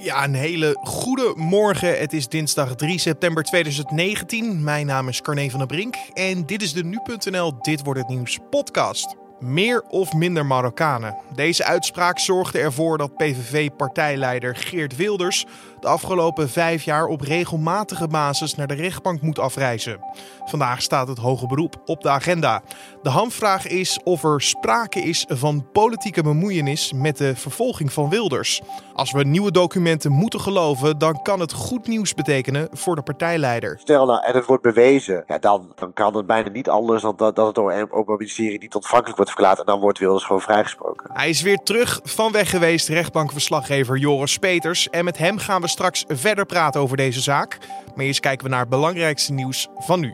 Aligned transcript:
Ja, 0.00 0.24
een 0.24 0.34
hele 0.34 0.76
goede 0.82 1.32
morgen. 1.36 1.98
Het 1.98 2.12
is 2.12 2.28
dinsdag 2.28 2.74
3 2.74 2.98
september 2.98 3.42
2019. 3.42 4.64
Mijn 4.64 4.86
naam 4.86 5.08
is 5.08 5.20
Carne 5.20 5.50
van 5.50 5.58
der 5.58 5.68
Brink 5.68 5.96
en 6.14 6.46
dit 6.46 6.62
is 6.62 6.72
de 6.72 6.84
Nu.nl 6.84 7.62
Dit 7.62 7.84
Wordt 7.84 8.00
Het 8.00 8.08
Nieuws 8.08 8.38
podcast. 8.50 9.16
Meer 9.38 9.82
of 9.82 10.12
minder 10.12 10.46
Marokkanen. 10.46 11.16
Deze 11.34 11.64
uitspraak 11.64 12.18
zorgde 12.18 12.58
ervoor 12.58 12.98
dat 12.98 13.16
PVV-partijleider 13.16 14.56
Geert 14.56 14.96
Wilders 14.96 15.44
de 15.80 15.88
afgelopen 15.88 16.48
vijf 16.48 16.82
jaar 16.82 17.06
op 17.06 17.20
regelmatige 17.20 18.08
basis 18.08 18.54
naar 18.54 18.66
de 18.66 18.74
rechtbank 18.74 19.20
moet 19.20 19.38
afreizen. 19.38 20.00
Vandaag 20.44 20.82
staat 20.82 21.08
het 21.08 21.18
hoge 21.18 21.46
beroep 21.46 21.82
op 21.84 22.00
de 22.02 22.08
agenda. 22.08 22.62
De 23.02 23.10
hamvraag 23.10 23.66
is 23.66 24.00
of 24.04 24.24
er 24.24 24.42
sprake 24.42 25.00
is 25.00 25.24
van 25.28 25.66
politieke 25.72 26.22
bemoeienis 26.22 26.92
met 26.92 27.16
de 27.16 27.36
vervolging 27.36 27.92
van 27.92 28.08
Wilders. 28.08 28.60
Als 28.94 29.12
we 29.12 29.24
nieuwe 29.24 29.50
documenten 29.50 30.12
moeten 30.12 30.40
geloven, 30.40 30.98
dan 30.98 31.22
kan 31.22 31.40
het 31.40 31.52
goed 31.52 31.86
nieuws 31.86 32.14
betekenen 32.14 32.68
voor 32.72 32.96
de 32.96 33.02
partijleider. 33.02 33.78
Stel 33.80 34.06
nou, 34.06 34.24
en 34.24 34.34
het 34.34 34.46
wordt 34.46 34.62
bewezen, 34.62 35.24
ja, 35.26 35.38
dan, 35.38 35.72
dan 35.74 35.92
kan 35.92 36.16
het 36.16 36.26
bijna 36.26 36.48
niet 36.48 36.68
anders 36.68 37.02
dan 37.02 37.16
dat, 37.16 37.36
dat 37.36 37.46
het 37.46 37.54
door 37.54 37.72
een 37.72 37.92
Openbaar 37.92 38.16
Ministerie 38.16 38.58
niet 38.58 38.74
ontvankelijk 38.74 39.16
wordt 39.16 39.30
verklaard. 39.30 39.58
En 39.58 39.66
dan 39.66 39.80
wordt 39.80 39.98
Wilders 39.98 40.24
gewoon 40.24 40.40
vrijgesproken. 40.40 41.10
Hij 41.12 41.28
is 41.28 41.42
weer 41.42 41.58
terug 41.58 42.00
van 42.02 42.32
weg 42.32 42.50
geweest, 42.50 42.88
rechtbankverslaggever 42.88 43.98
Joris 43.98 44.38
Peters. 44.38 44.90
En 44.90 45.04
met 45.04 45.18
hem 45.18 45.38
gaan 45.38 45.60
we 45.60 45.67
straks 45.68 46.04
verder 46.08 46.46
praten 46.46 46.80
over 46.80 46.96
deze 46.96 47.20
zaak. 47.20 47.58
Maar 47.94 48.04
eerst 48.04 48.20
kijken 48.20 48.44
we 48.44 48.50
naar 48.50 48.60
het 48.60 48.68
belangrijkste 48.68 49.32
nieuws 49.32 49.68
van 49.78 50.00
nu. 50.00 50.12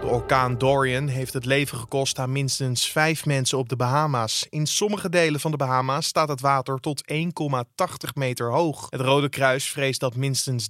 De 0.00 0.14
orkaan 0.14 0.58
Dorian 0.58 1.08
heeft 1.08 1.32
het 1.32 1.44
leven 1.44 1.78
gekost 1.78 2.18
aan 2.18 2.32
minstens 2.32 2.90
vijf 2.90 3.26
mensen 3.26 3.58
op 3.58 3.68
de 3.68 3.76
Bahama's. 3.76 4.46
In 4.50 4.66
sommige 4.66 5.08
delen 5.08 5.40
van 5.40 5.50
de 5.50 5.56
Bahama's 5.56 6.06
staat 6.06 6.28
het 6.28 6.40
water 6.40 6.80
tot 6.80 7.02
1,80 7.12 7.24
meter 8.14 8.50
hoog. 8.50 8.86
Het 8.90 9.00
Rode 9.00 9.28
Kruis 9.28 9.70
vreest 9.70 10.00
dat 10.00 10.16
minstens 10.16 10.68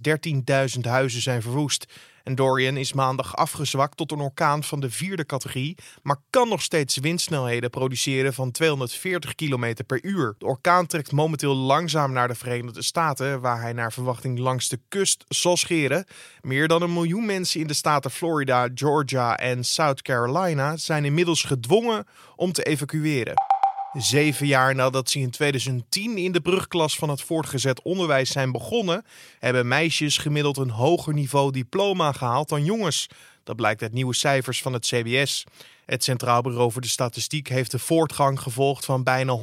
13.000 0.74 0.80
huizen 0.80 1.22
zijn 1.22 1.42
verwoest. 1.42 1.86
En 2.28 2.34
Dorian 2.34 2.76
is 2.76 2.92
maandag 2.92 3.36
afgezwakt 3.36 3.96
tot 3.96 4.12
een 4.12 4.20
orkaan 4.20 4.64
van 4.64 4.80
de 4.80 4.90
vierde 4.90 5.26
categorie, 5.26 5.76
maar 6.02 6.16
kan 6.30 6.48
nog 6.48 6.62
steeds 6.62 6.96
windsnelheden 6.96 7.70
produceren 7.70 8.34
van 8.34 8.50
240 8.50 9.34
km 9.34 9.74
per 9.86 10.04
uur. 10.04 10.34
De 10.38 10.46
orkaan 10.46 10.86
trekt 10.86 11.12
momenteel 11.12 11.54
langzaam 11.54 12.12
naar 12.12 12.28
de 12.28 12.34
Verenigde 12.34 12.82
Staten, 12.82 13.40
waar 13.40 13.60
hij 13.60 13.72
naar 13.72 13.92
verwachting 13.92 14.38
langs 14.38 14.68
de 14.68 14.80
kust 14.88 15.24
zal 15.28 15.56
scheren. 15.56 16.04
Meer 16.40 16.68
dan 16.68 16.82
een 16.82 16.92
miljoen 16.92 17.26
mensen 17.26 17.60
in 17.60 17.66
de 17.66 17.74
staten 17.74 18.10
Florida, 18.10 18.68
Georgia 18.74 19.36
en 19.36 19.64
South 19.64 20.02
Carolina 20.02 20.76
zijn 20.76 21.04
inmiddels 21.04 21.42
gedwongen 21.42 22.06
om 22.36 22.52
te 22.52 22.62
evacueren. 22.62 23.47
Zeven 23.92 24.46
jaar 24.46 24.74
nadat 24.74 25.10
ze 25.10 25.18
in 25.18 25.30
2010 25.30 26.18
in 26.18 26.32
de 26.32 26.40
brugklas 26.40 26.96
van 26.96 27.08
het 27.08 27.22
voortgezet 27.22 27.82
onderwijs 27.82 28.30
zijn 28.30 28.52
begonnen, 28.52 29.04
hebben 29.38 29.68
meisjes 29.68 30.18
gemiddeld 30.18 30.56
een 30.56 30.70
hoger 30.70 31.14
niveau 31.14 31.52
diploma 31.52 32.12
gehaald 32.12 32.48
dan 32.48 32.64
jongens. 32.64 33.06
Dat 33.44 33.56
blijkt 33.56 33.82
uit 33.82 33.92
nieuwe 33.92 34.14
cijfers 34.14 34.62
van 34.62 34.72
het 34.72 34.86
CBS. 34.86 35.44
Het 35.88 36.04
Centraal 36.04 36.42
Bureau 36.42 36.72
voor 36.72 36.80
de 36.80 36.88
Statistiek 36.88 37.48
heeft 37.48 37.70
de 37.70 37.78
voortgang 37.78 38.40
gevolgd 38.40 38.84
van 38.84 39.02
bijna 39.02 39.38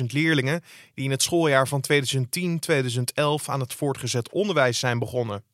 190.000 0.00 0.04
leerlingen 0.06 0.62
die 0.94 1.04
in 1.04 1.10
het 1.10 1.22
schooljaar 1.22 1.68
van 1.68 1.84
2010-2011 1.92 3.44
aan 3.46 3.60
het 3.60 3.74
voortgezet 3.74 4.30
onderwijs 4.30 4.78
zijn 4.78 4.98
begonnen. 4.98 5.44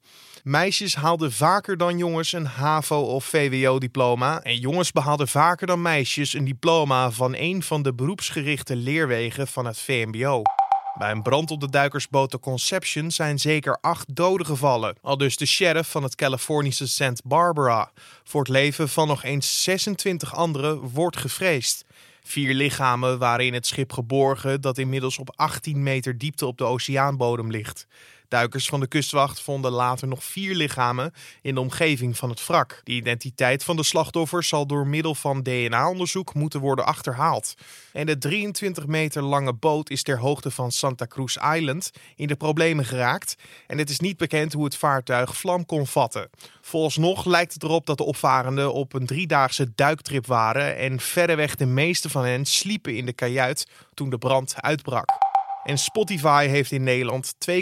Meisjes 0.42 0.94
haalden 0.94 1.32
vaker 1.32 1.76
dan 1.76 1.98
jongens 1.98 2.32
een 2.32 2.46
HAVO- 2.46 3.00
of 3.00 3.24
VWO-diploma. 3.24 4.42
En 4.42 4.56
jongens 4.56 4.92
behaalden 4.92 5.28
vaker 5.28 5.66
dan 5.66 5.82
meisjes 5.82 6.34
een 6.34 6.44
diploma 6.44 7.10
van 7.10 7.34
een 7.36 7.62
van 7.62 7.82
de 7.82 7.94
beroepsgerichte 7.94 8.76
leerwegen 8.76 9.46
van 9.48 9.66
het 9.66 9.78
VMBO. 9.78 10.42
Bij 10.98 11.10
een 11.10 11.22
brand 11.22 11.50
op 11.50 11.60
de 11.60 11.70
duikersboot 11.70 12.30
de 12.30 12.38
Conception 12.38 13.10
zijn 13.10 13.38
zeker 13.38 13.78
acht 13.80 14.14
doden 14.14 14.46
gevallen. 14.46 14.96
Al 15.00 15.16
dus 15.16 15.36
de 15.36 15.46
sheriff 15.46 15.90
van 15.90 16.02
het 16.02 16.14
Californische 16.14 16.88
Santa 16.88 17.22
Barbara. 17.24 17.90
Voor 18.24 18.40
het 18.40 18.48
leven 18.48 18.88
van 18.88 19.08
nog 19.08 19.24
eens 19.24 19.62
26 19.62 20.34
anderen 20.34 20.78
wordt 20.78 21.16
gevreesd. 21.16 21.84
Vier 22.22 22.54
lichamen 22.54 23.18
waren 23.18 23.46
in 23.46 23.54
het 23.54 23.66
schip 23.66 23.92
geborgen 23.92 24.60
dat 24.60 24.78
inmiddels 24.78 25.18
op 25.18 25.32
18 25.36 25.82
meter 25.82 26.18
diepte 26.18 26.46
op 26.46 26.58
de 26.58 26.64
oceaanbodem 26.64 27.50
ligt. 27.50 27.86
Duikers 28.32 28.66
van 28.66 28.80
de 28.80 28.86
kustwacht 28.86 29.40
vonden 29.40 29.72
later 29.72 30.08
nog 30.08 30.24
vier 30.24 30.54
lichamen 30.54 31.12
in 31.42 31.54
de 31.54 31.60
omgeving 31.60 32.16
van 32.16 32.30
het 32.30 32.46
wrak. 32.46 32.80
De 32.84 32.92
identiteit 32.92 33.64
van 33.64 33.76
de 33.76 33.82
slachtoffers 33.82 34.48
zal 34.48 34.66
door 34.66 34.86
middel 34.86 35.14
van 35.14 35.42
DNA-onderzoek 35.42 36.34
moeten 36.34 36.60
worden 36.60 36.86
achterhaald. 36.86 37.54
En 37.92 38.06
de 38.06 38.18
23 38.18 38.86
meter 38.86 39.22
lange 39.22 39.52
boot 39.52 39.90
is 39.90 40.02
ter 40.02 40.18
hoogte 40.18 40.50
van 40.50 40.72
Santa 40.72 41.06
Cruz 41.06 41.36
Island 41.54 41.90
in 42.16 42.26
de 42.26 42.36
problemen 42.36 42.84
geraakt. 42.84 43.36
En 43.66 43.78
het 43.78 43.90
is 43.90 44.00
niet 44.00 44.16
bekend 44.16 44.52
hoe 44.52 44.64
het 44.64 44.76
vaartuig 44.76 45.36
vlam 45.36 45.66
kon 45.66 45.86
vatten. 45.86 46.30
Volgens 46.60 47.24
lijkt 47.24 47.52
het 47.52 47.62
erop 47.62 47.86
dat 47.86 47.96
de 47.96 48.04
opvarenden 48.04 48.72
op 48.72 48.94
een 48.94 49.06
driedaagse 49.06 49.72
duiktrip 49.74 50.26
waren 50.26 50.76
en 50.76 51.00
verreweg 51.00 51.54
de 51.54 51.66
meeste 51.66 52.10
van 52.10 52.24
hen 52.24 52.44
sliepen 52.44 52.96
in 52.96 53.06
de 53.06 53.12
kajuit 53.12 53.66
toen 53.94 54.10
de 54.10 54.18
brand 54.18 54.54
uitbrak. 54.56 55.21
En 55.64 55.78
Spotify 55.78 56.46
heeft 56.46 56.72
in 56.72 56.82
Nederland 56.82 57.34
2,9 57.50 57.54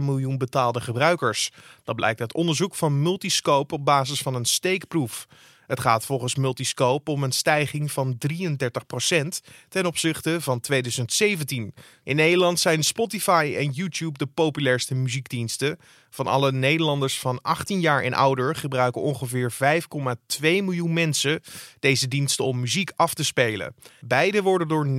miljoen 0.00 0.38
betaalde 0.38 0.80
gebruikers. 0.80 1.50
Dat 1.84 1.96
blijkt 1.96 2.20
uit 2.20 2.34
onderzoek 2.34 2.74
van 2.74 3.02
Multiscope 3.02 3.74
op 3.74 3.84
basis 3.84 4.22
van 4.22 4.34
een 4.34 4.44
steekproef. 4.44 5.26
Het 5.68 5.80
gaat 5.80 6.04
volgens 6.04 6.34
Multiscope 6.34 7.10
om 7.10 7.22
een 7.22 7.32
stijging 7.32 7.92
van 7.92 8.18
33% 8.18 9.40
ten 9.68 9.86
opzichte 9.86 10.40
van 10.40 10.60
2017. 10.60 11.74
In 12.04 12.16
Nederland 12.16 12.60
zijn 12.60 12.82
Spotify 12.84 13.54
en 13.58 13.70
YouTube 13.70 14.18
de 14.18 14.26
populairste 14.26 14.94
muziekdiensten. 14.94 15.78
Van 16.10 16.26
alle 16.26 16.52
Nederlanders 16.52 17.18
van 17.18 17.38
18 17.42 17.80
jaar 17.80 18.02
en 18.02 18.14
ouder 18.14 18.54
gebruiken 18.54 19.02
ongeveer 19.02 19.52
5,2 19.52 20.40
miljoen 20.40 20.92
mensen 20.92 21.40
deze 21.80 22.08
diensten 22.08 22.44
om 22.44 22.60
muziek 22.60 22.90
af 22.96 23.14
te 23.14 23.24
spelen. 23.24 23.74
Beide 24.00 24.42
worden 24.42 24.68
door 24.68 24.86
39% 24.86 24.92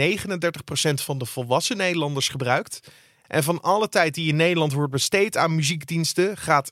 van 0.94 1.18
de 1.18 1.26
volwassen 1.26 1.78
Nederlanders 1.78 2.30
gebruikt. 2.30 2.80
En 3.30 3.44
van 3.44 3.62
alle 3.62 3.90
tijd 3.90 4.14
die 4.14 4.28
in 4.30 4.36
Nederland 4.36 4.74
wordt 4.74 4.92
besteed 4.92 5.38
aan 5.38 5.56
muziekdiensten, 5.56 6.38
gaat 6.38 6.72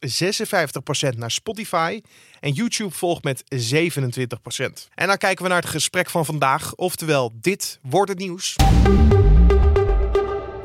56% 1.14 1.18
naar 1.18 1.32
Spotify. 1.32 2.02
En 2.40 2.52
YouTube 2.52 2.94
volgt 2.94 3.24
met 3.24 3.44
27%. 3.44 3.48
En 4.94 5.08
dan 5.08 5.18
kijken 5.18 5.44
we 5.44 5.50
naar 5.50 5.62
het 5.62 5.70
gesprek 5.70 6.10
van 6.10 6.26
vandaag. 6.26 6.76
Oftewel, 6.76 7.32
dit 7.42 7.80
wordt 7.82 8.10
het 8.10 8.20
nieuws. 8.20 8.56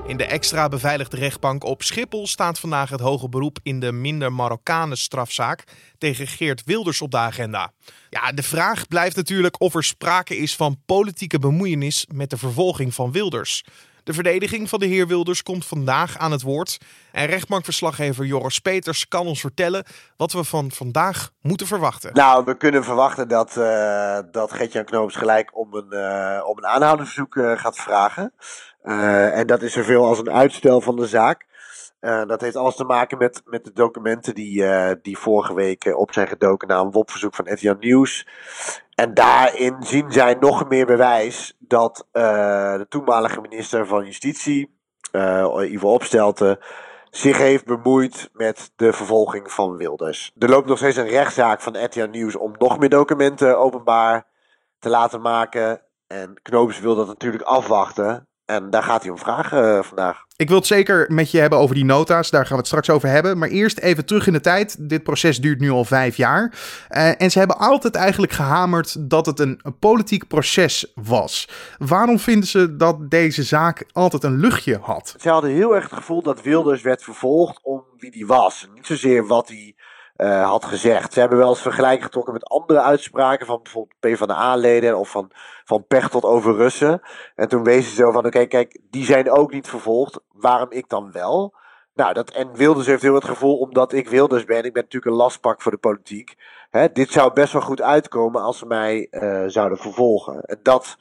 In 0.07 0.17
de 0.17 0.25
extra 0.25 0.69
beveiligde 0.69 1.17
rechtbank 1.17 1.65
op 1.65 1.83
Schiphol 1.83 2.27
staat 2.27 2.59
vandaag 2.59 2.91
het 2.91 3.01
hoge 3.01 3.29
beroep 3.29 3.59
in 3.63 3.81
de 3.81 3.93
minder 3.93 4.33
Marokkanen 4.33 4.99
strafzaak 4.99 5.65
tegen 5.99 6.27
Geert 6.27 6.63
Wilders 6.65 7.03
op 7.03 7.11
de 7.11 7.17
agenda. 7.17 7.73
Ja, 8.11 8.33
de 8.33 8.43
vraag 8.43 8.87
blijft 8.87 9.17
natuurlijk 9.17 9.61
of 9.61 9.75
er 9.75 9.85
sprake 9.85 10.37
is 10.37 10.57
van 10.57 10.83
politieke 10.87 11.39
bemoeienis 11.39 12.07
met 12.15 12.31
de 12.31 12.37
vervolging 12.37 12.95
van 12.95 13.13
Wilders. 13.13 13.65
De 14.05 14.13
verdediging 14.13 14.69
van 14.69 14.79
de 14.79 14.87
heer 14.87 15.07
Wilders 15.07 15.43
komt 15.43 15.67
vandaag 15.67 16.19
aan 16.19 16.33
het 16.33 16.43
woord. 16.43 16.79
En 17.13 17.27
rechtbankverslaggever 17.27 18.25
Joris 18.25 18.59
Peters 18.59 19.09
kan 19.09 19.27
ons 19.27 19.41
vertellen 19.41 19.85
wat 20.17 20.33
we 20.33 20.45
van 20.45 20.71
vandaag 20.71 21.31
moeten 21.41 21.67
verwachten. 21.67 22.11
Nou, 22.13 22.45
we 22.45 22.57
kunnen 22.57 22.85
verwachten 22.85 23.29
dat, 23.29 23.57
uh, 23.57 24.19
dat 24.31 24.71
Knoops 24.85 25.17
gelijk 25.17 25.57
om 25.57 25.75
een, 25.75 25.87
uh, 25.91 26.43
om 26.47 26.59
een 26.59 26.67
aanhoudingsverzoek 26.67 27.35
uh, 27.35 27.59
gaat 27.59 27.77
vragen. 27.77 28.33
en 28.83 29.47
dat 29.47 29.63
is 29.63 29.73
zoveel 29.73 30.07
als 30.07 30.19
een 30.19 30.33
uitstel 30.33 30.81
van 30.81 30.97
de 30.97 31.07
zaak. 31.07 31.47
dat 32.01 32.41
heeft 32.41 32.57
alles 32.57 32.77
te 32.77 32.85
maken 32.85 33.19
met, 33.19 33.43
met 33.45 33.65
de 33.65 33.73
documenten 33.73 34.35
die, 34.35 34.65
die 35.03 35.19
vorige 35.19 35.55
week 35.55 35.85
op 35.97 36.13
zijn 36.13 36.29
gedoken 36.29 36.69
na 36.69 36.79
een 36.79 36.91
WOP-verzoek 36.91 37.35
van 37.35 37.53
RTL 37.53 37.75
Nieuws. 37.79 38.27
En 39.03 39.15
daarin 39.15 39.77
zien 39.81 40.13
zij 40.13 40.35
nog 40.41 40.69
meer 40.69 40.87
bewijs 40.87 41.57
dat 41.59 42.07
uh, 42.13 42.23
de 42.77 42.87
toenmalige 42.89 43.41
minister 43.41 43.87
van 43.87 44.05
Justitie, 44.05 44.79
uh, 45.13 45.55
Ivo 45.59 45.93
Opstelten, 45.93 46.59
zich 47.11 47.39
heeft 47.39 47.65
bemoeid 47.65 48.31
met 48.33 48.73
de 48.77 48.93
vervolging 48.93 49.53
van 49.53 49.77
Wilders. 49.77 50.33
Er 50.39 50.49
loopt 50.49 50.69
nog 50.69 50.79
steeds 50.79 50.97
een 50.97 51.09
rechtszaak 51.09 51.61
van 51.61 51.85
RTL 51.85 52.07
Nieuws 52.07 52.37
om 52.37 52.55
nog 52.59 52.79
meer 52.79 52.89
documenten 52.89 53.59
openbaar 53.59 54.27
te 54.79 54.89
laten 54.89 55.21
maken. 55.21 55.83
En 56.07 56.39
Knoops 56.43 56.81
wil 56.81 56.95
dat 56.95 57.07
natuurlijk 57.07 57.45
afwachten. 57.45 58.29
En 58.45 58.71
daar 58.71 58.83
gaat 58.83 59.03
hij 59.03 59.11
om 59.11 59.19
vragen 59.19 59.77
uh, 59.77 59.83
vandaag. 59.83 60.25
Ik 60.37 60.49
wil 60.49 60.57
het 60.57 60.67
zeker 60.67 61.13
met 61.13 61.31
je 61.31 61.39
hebben 61.39 61.59
over 61.59 61.75
die 61.75 61.85
nota's. 61.85 62.31
Daar 62.31 62.43
gaan 62.43 62.51
we 62.51 62.57
het 62.57 62.67
straks 62.67 62.91
over 62.91 63.09
hebben. 63.09 63.39
Maar 63.39 63.49
eerst 63.49 63.79
even 63.79 64.05
terug 64.05 64.27
in 64.27 64.33
de 64.33 64.41
tijd. 64.41 64.89
Dit 64.89 65.03
proces 65.03 65.39
duurt 65.39 65.61
nu 65.61 65.71
al 65.71 65.85
vijf 65.85 66.17
jaar. 66.17 66.53
Uh, 66.91 67.23
en 67.23 67.31
ze 67.31 67.39
hebben 67.39 67.59
altijd 67.59 67.95
eigenlijk 67.95 68.33
gehamerd 68.33 69.11
dat 69.11 69.27
het 69.27 69.39
een, 69.41 69.61
een, 69.63 69.79
politiek 69.79 70.27
proces 70.27 70.93
was. 70.95 71.49
Waarom 71.79 72.19
vinden 72.19 72.49
ze 72.49 72.77
dat 72.77 73.11
deze 73.11 73.43
zaak 73.43 73.85
altijd 73.93 74.25
een 74.25 74.39
luchtje 74.39 74.79
had? 74.83 75.15
Ze 75.21 75.29
hadden 75.29 75.51
heel 75.51 75.75
erg 75.75 75.85
het 75.85 75.99
gevoel 75.99 76.23
dat 76.23 76.43
Wilders 76.43 76.83
werd 76.83 77.03
vervolgd 77.03 77.61
om 77.63 77.85
wie 77.99 78.11
die 78.11 78.27
was. 78.27 78.69
Niet 78.75 78.87
zozeer 78.87 79.27
wat 79.27 79.49
hij 79.49 79.75
uh, 80.23 80.49
had 80.49 80.65
gezegd. 80.65 81.13
Ze 81.13 81.21
hebben 81.21 81.39
wel 81.39 81.49
eens 81.49 81.63
vergelijking 81.63 82.05
getrokken 82.05 82.33
met 82.33 82.45
andere 82.45 82.81
uitspraken 82.81 83.47
van 83.47 83.61
bijvoorbeeld 83.63 84.01
PvdA-leden 84.01 84.99
of 84.99 85.11
van, 85.11 85.31
van 85.65 85.87
Pechtold 85.87 86.25
over 86.25 86.57
Russen. 86.57 87.01
En 87.35 87.49
toen 87.49 87.65
wezen 87.65 87.91
ze 87.91 87.97
zo 87.97 88.11
van, 88.11 88.27
oké, 88.27 88.47
kijk, 88.47 88.81
die 88.91 89.05
zijn 89.05 89.31
ook 89.31 89.53
niet 89.53 89.69
vervolgd, 89.69 90.21
waarom 90.33 90.71
ik 90.71 90.89
dan 90.89 91.13
wel? 91.13 91.55
Nou, 91.95 92.13
dat, 92.13 92.31
en 92.31 92.55
Wilders 92.55 92.87
heeft 92.87 93.03
heel 93.03 93.15
het 93.15 93.25
gevoel, 93.25 93.59
omdat 93.59 93.93
ik 93.93 94.09
Wilders 94.09 94.45
ben, 94.45 94.65
ik 94.65 94.73
ben 94.73 94.83
natuurlijk 94.83 95.13
een 95.13 95.19
lastpak 95.19 95.63
voor 95.63 95.73
de 95.73 95.79
politiek. 95.79 96.35
Hè, 96.71 96.93
dit 96.93 97.11
zou 97.11 97.33
best 97.33 97.53
wel 97.53 97.63
goed 97.63 97.83
uitkomen 97.83 98.43
als 98.43 98.59
ze 98.59 98.67
mij 98.67 99.09
uh, 99.11 99.43
zouden 99.47 99.79
vervolgen. 99.79 100.41
En 100.41 100.59
dat 100.63 100.97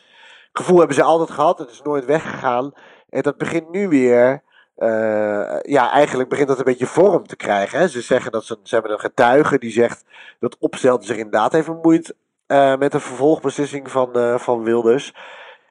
gevoel 0.51 0.77
hebben 0.77 0.95
ze 0.95 1.03
altijd 1.03 1.31
gehad, 1.31 1.59
het 1.59 1.69
is 1.69 1.81
nooit 1.81 2.05
weggegaan. 2.05 2.71
En 3.09 3.21
dat 3.21 3.37
begint 3.37 3.69
nu 3.69 3.87
weer 3.87 4.43
uh, 4.81 5.59
ja, 5.61 5.91
eigenlijk 5.91 6.29
begint 6.29 6.47
dat 6.47 6.57
een 6.57 6.63
beetje 6.63 6.85
vorm 6.85 7.27
te 7.27 7.35
krijgen. 7.35 7.79
Hè. 7.79 7.87
Ze 7.87 8.01
zeggen 8.01 8.31
dat 8.31 8.45
ze, 8.45 8.57
ze 8.63 8.73
hebben 8.73 8.91
een 8.93 8.99
getuige 8.99 9.57
die 9.57 9.71
zegt 9.71 10.05
dat 10.39 10.57
Opstelten 10.59 11.07
zich 11.07 11.17
inderdaad 11.17 11.51
heeft 11.51 11.67
bemoeid 11.67 12.15
uh, 12.47 12.77
met 12.77 12.91
de 12.91 12.99
vervolgbeslissing 12.99 13.91
van, 13.91 14.09
uh, 14.17 14.37
van 14.37 14.63
Wilders. 14.63 15.13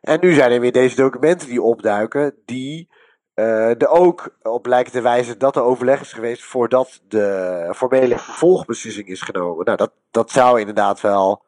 En 0.00 0.18
nu 0.20 0.32
zijn 0.32 0.52
er 0.52 0.60
weer 0.60 0.72
deze 0.72 0.96
documenten 0.96 1.48
die 1.48 1.62
opduiken, 1.62 2.34
die 2.44 2.88
er 3.34 3.88
ook 3.88 4.36
op 4.42 4.66
lijken 4.66 4.92
te 4.92 5.00
wijzen 5.00 5.38
dat 5.38 5.56
er 5.56 5.62
overleg 5.62 6.00
is 6.00 6.12
geweest 6.12 6.42
voordat 6.42 7.00
de 7.08 7.72
formele 7.76 8.18
vervolgbeslissing 8.18 9.08
is 9.08 9.20
genomen. 9.20 9.64
Nou, 9.64 9.76
dat, 9.76 9.92
dat 10.10 10.30
zou 10.30 10.60
inderdaad 10.60 11.00
wel 11.00 11.42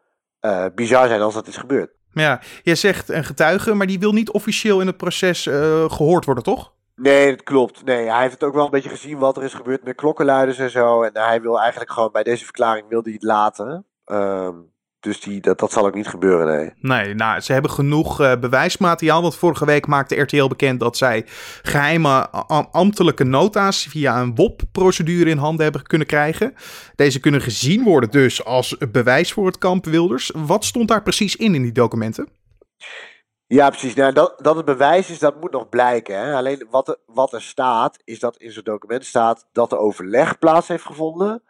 bizar 0.75 1.09
zijn 1.09 1.21
als 1.21 1.35
dat 1.35 1.47
is 1.47 1.57
gebeurd. 1.57 1.91
Ja, 2.13 2.41
jij 2.63 2.75
zegt 2.75 3.09
een 3.09 3.25
getuige, 3.25 3.75
maar 3.75 3.87
die 3.87 3.99
wil 3.99 4.13
niet 4.13 4.31
officieel 4.31 4.81
in 4.81 4.87
het 4.87 4.97
proces 4.97 5.43
gehoord 5.89 6.25
worden, 6.25 6.45
toch? 6.45 6.72
Nee, 6.95 7.31
dat 7.31 7.43
klopt. 7.43 7.85
Nee, 7.85 8.09
hij 8.09 8.21
heeft 8.21 8.33
het 8.33 8.45
ook 8.45 8.55
wel 8.55 8.65
een 8.65 8.71
beetje 8.71 8.89
gezien 8.89 9.19
wat 9.19 9.37
er 9.37 9.43
is 9.43 9.55
gebeurd 9.55 9.85
met 9.85 9.97
klokkenluiders 9.97 10.59
en 10.59 10.71
zo. 10.71 11.03
En 11.03 11.11
hij 11.13 11.41
wil 11.41 11.61
eigenlijk 11.61 11.93
gewoon 11.93 12.13
bij 12.13 12.23
deze 12.23 12.45
verklaring 12.45 12.89
wil 12.89 13.03
hij 13.03 13.13
het 13.13 13.23
laten. 13.23 13.87
Um, 14.07 14.73
dus 15.03 15.21
die, 15.21 15.41
dat, 15.41 15.59
dat 15.59 15.73
zal 15.73 15.87
ook 15.87 15.95
niet 15.95 16.07
gebeuren, 16.07 16.47
nee. 16.47 16.73
Nee, 16.77 17.15
nou, 17.15 17.41
ze 17.41 17.53
hebben 17.53 17.71
genoeg 17.71 18.21
uh, 18.21 18.37
bewijsmateriaal. 18.41 19.23
Want 19.23 19.37
vorige 19.37 19.65
week 19.65 19.87
maakte 19.87 20.21
RTL 20.21 20.47
bekend 20.47 20.81
dat 20.81 20.97
zij 20.97 21.25
geheime 21.63 22.31
ambtelijke 22.71 23.25
nota's 23.25 23.87
via 23.87 24.21
een 24.21 24.35
WOP-procedure 24.35 25.31
in 25.31 25.39
handen 25.39 25.63
hebben 25.63 25.83
kunnen 25.83 26.07
krijgen. 26.07 26.55
Deze 26.95 27.21
kunnen 27.21 27.41
gezien 27.41 27.85
worden 27.85 28.11
dus 28.11 28.45
als 28.45 28.77
bewijs 28.93 29.33
voor 29.33 29.47
het 29.47 29.59
kamp 29.59 29.85
Wilders. 29.85 30.33
Wat 30.35 30.65
stond 30.65 30.89
daar 30.89 31.03
precies 31.03 31.37
in 31.37 31.55
in 31.55 31.63
die 31.63 31.73
documenten? 31.73 32.29
Ja, 33.53 33.69
precies. 33.69 33.95
Nou, 33.95 34.13
dat, 34.13 34.35
dat 34.39 34.57
het 34.57 34.65
bewijs 34.65 35.11
is, 35.11 35.19
dat 35.19 35.41
moet 35.41 35.51
nog 35.51 35.69
blijken. 35.69 36.19
Hè. 36.19 36.35
Alleen 36.35 36.67
wat 36.71 36.89
er, 36.89 36.97
wat 37.07 37.33
er 37.33 37.43
staat, 37.43 37.99
is 38.05 38.19
dat 38.19 38.37
in 38.37 38.53
zo'n 38.53 38.63
document 38.63 39.05
staat 39.05 39.49
dat 39.53 39.73
er 39.73 39.79
overleg 39.79 40.39
plaats 40.39 40.69
heeft 40.69 40.85
gevonden 40.85 41.43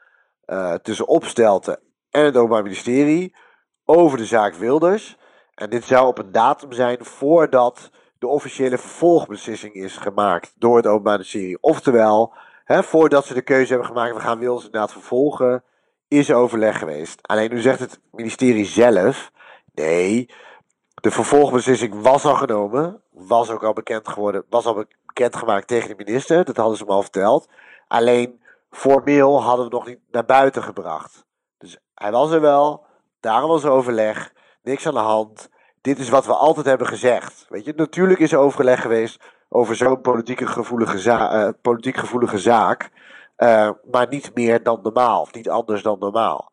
uh, 0.46 0.74
tussen 0.74 1.08
Opstelten 1.08 1.78
en 2.10 2.24
het 2.24 2.36
Openbaar 2.36 2.62
Ministerie 2.62 3.36
over 3.84 4.18
de 4.18 4.24
zaak 4.24 4.54
Wilders. 4.54 5.16
En 5.54 5.70
dit 5.70 5.84
zou 5.84 6.06
op 6.06 6.18
een 6.18 6.32
datum 6.32 6.72
zijn 6.72 7.04
voordat 7.04 7.90
de 8.18 8.26
officiële 8.26 8.78
vervolgbeslissing 8.78 9.74
is 9.74 9.96
gemaakt 9.96 10.52
door 10.58 10.76
het 10.76 10.86
Openbaar 10.86 11.16
Ministerie. 11.16 11.58
Oftewel, 11.60 12.34
hè, 12.64 12.82
voordat 12.82 13.26
ze 13.26 13.34
de 13.34 13.42
keuze 13.42 13.70
hebben 13.72 13.88
gemaakt, 13.88 14.14
we 14.14 14.20
gaan 14.20 14.38
Wilders 14.38 14.64
inderdaad 14.64 14.92
vervolgen, 14.92 15.64
is 16.08 16.32
overleg 16.32 16.78
geweest. 16.78 17.28
Alleen 17.28 17.50
nu 17.50 17.60
zegt 17.60 17.80
het 17.80 18.00
ministerie 18.10 18.64
zelf, 18.64 19.32
nee, 19.74 20.30
de 21.02 21.10
vervolgbeslissing 21.10 22.02
was 22.02 22.24
al 22.24 22.34
genomen. 22.34 23.02
Was 23.10 23.50
ook 23.50 23.64
al 23.64 23.72
bekend 23.72 24.08
geworden. 24.08 24.44
Was 24.48 24.66
al 24.66 24.84
bekendgemaakt 25.06 25.66
tegen 25.66 25.88
de 25.88 26.04
minister. 26.04 26.44
Dat 26.44 26.56
hadden 26.56 26.76
ze 26.76 26.84
me 26.84 26.90
al 26.90 27.02
verteld. 27.02 27.48
Alleen 27.88 28.40
formeel 28.70 29.42
hadden 29.42 29.64
we 29.64 29.74
nog 29.74 29.86
niet 29.86 29.98
naar 30.10 30.24
buiten 30.24 30.62
gebracht. 30.62 31.24
Dus 31.58 31.78
hij 31.94 32.10
was 32.10 32.30
er 32.30 32.40
wel. 32.40 32.84
Daarom 33.20 33.50
was 33.50 33.64
er 33.64 33.70
overleg. 33.70 34.32
Niks 34.62 34.86
aan 34.86 34.94
de 34.94 35.00
hand. 35.00 35.48
Dit 35.80 35.98
is 35.98 36.08
wat 36.08 36.26
we 36.26 36.34
altijd 36.34 36.66
hebben 36.66 36.86
gezegd. 36.86 37.46
Weet 37.48 37.64
je, 37.64 37.72
natuurlijk 37.76 38.20
is 38.20 38.32
er 38.32 38.38
overleg 38.38 38.80
geweest 38.80 39.22
over 39.48 39.76
zo'n 39.76 40.00
politiek 40.00 40.40
gevoelige, 40.40 41.10
uh, 41.10 41.48
politiek 41.62 41.96
gevoelige 41.96 42.38
zaak. 42.38 42.90
Uh, 43.36 43.70
maar 43.90 44.08
niet 44.08 44.34
meer 44.34 44.62
dan 44.62 44.80
normaal. 44.82 45.28
Niet 45.32 45.48
anders 45.48 45.82
dan 45.82 45.98
normaal. 45.98 46.52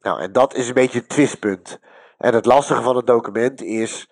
Nou, 0.00 0.20
en 0.20 0.32
dat 0.32 0.54
is 0.54 0.68
een 0.68 0.74
beetje 0.74 0.98
het 0.98 1.08
twistpunt. 1.08 1.80
En 2.22 2.34
het 2.34 2.44
lastige 2.44 2.82
van 2.82 2.96
het 2.96 3.06
document 3.06 3.62
is 3.62 4.08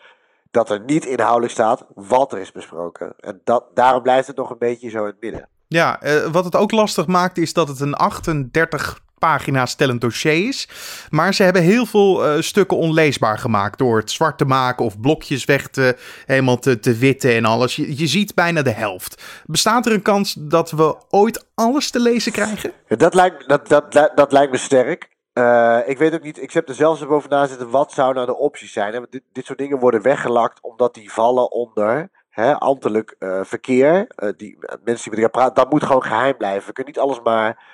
dat 0.51 0.71
er 0.71 0.81
niet 0.87 1.05
inhoudelijk 1.05 1.53
staat 1.53 1.87
wat 1.95 2.33
er 2.33 2.41
is 2.41 2.53
besproken. 2.53 3.15
En 3.21 3.41
dat, 3.45 3.65
daarom 3.75 4.03
blijft 4.03 4.27
het 4.27 4.37
nog 4.37 4.51
een 4.51 4.59
beetje 4.59 4.91
zo 4.91 4.99
in 4.99 5.07
het 5.07 5.21
midden. 5.21 5.49
Ja, 5.69 6.03
uh, 6.03 6.27
wat 6.27 6.45
het 6.45 6.57
ook 6.57 6.71
lastig 6.71 7.07
maakt 7.07 7.39
is 7.39 7.53
dat 7.53 7.69
het 7.69 7.81
een 7.81 7.95
38 7.95 9.01
pagina's 9.19 9.71
stellend 9.71 10.01
dossier 10.01 10.49
is. 10.49 10.69
Maar 11.11 11.35
ze 11.35 11.43
hebben 11.43 11.63
heel 11.63 11.87
veel 11.87 12.27
uh, 12.27 12.41
stukken 12.41 12.77
onleesbaar 12.77 13.39
gemaakt 13.39 13.79
door 13.79 13.99
het 13.99 14.11
zwart 14.11 14.39
te 14.39 14.45
maken 14.45 14.85
of 14.85 15.01
blokjes 15.01 15.45
weg 15.45 15.69
te, 15.69 15.97
helemaal 16.27 16.59
te, 16.59 16.79
te 16.79 16.95
witten 16.95 17.35
en 17.35 17.45
alles. 17.45 17.77
Je, 17.77 17.99
je 17.99 18.07
ziet 18.07 18.35
bijna 18.35 18.63
de 18.63 18.71
helft. 18.71 19.23
Bestaat 19.47 19.87
er 19.87 19.93
een 19.93 20.03
kans 20.03 20.37
dat 20.39 20.71
we 20.71 20.97
ooit 21.09 21.47
alles 21.55 21.91
te 21.91 22.01
lezen 22.01 22.33
krijgen? 22.33 22.73
Dat 22.89 23.15
lijkt, 23.15 23.49
dat, 23.49 23.69
dat, 23.69 23.93
dat, 23.93 24.17
dat 24.17 24.33
lijkt 24.33 24.53
me 24.53 24.59
sterk. 24.59 25.09
Uh, 25.35 25.79
ik 25.89 25.99
weet 25.99 26.15
ook 26.15 26.23
niet, 26.23 26.43
ik 26.43 26.53
heb 26.53 26.69
er 26.69 26.75
zelfs 26.75 27.07
boven 27.07 27.31
na 27.31 27.47
zitten, 27.47 27.71
wat 27.71 27.93
zou 27.93 28.15
nou 28.15 28.27
de 28.27 28.37
opties 28.37 28.73
zijn? 28.73 29.07
Dit, 29.11 29.23
dit 29.33 29.47
soort 29.47 29.59
dingen 29.59 29.79
worden 29.79 30.03
weggelakt 30.03 30.61
omdat 30.61 30.95
die 30.95 31.13
vallen 31.13 31.51
onder 31.51 32.11
hè, 32.31 32.59
ambtelijk 32.59 33.17
uh, 33.19 33.41
verkeer. 33.45 34.07
Uh, 34.17 34.31
die, 34.37 34.59
mensen 34.85 35.11
die 35.11 35.21
met 35.21 35.21
elkaar 35.21 35.31
praten, 35.31 35.55
dat 35.55 35.71
moet 35.71 35.85
gewoon 35.85 36.03
geheim 36.03 36.37
blijven. 36.37 36.67
We 36.67 36.73
kunnen 36.73 36.93
niet 36.93 37.03
alles 37.03 37.21
maar 37.21 37.65